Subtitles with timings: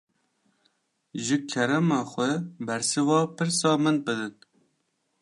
[1.25, 2.29] Ji kerema xwe,
[2.65, 4.35] bersiva pirsa min bidin